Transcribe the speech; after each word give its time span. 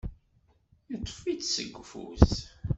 Yeṭṭef-itt 0.91 1.49
seg 1.55 1.73
ufus. 1.81 2.31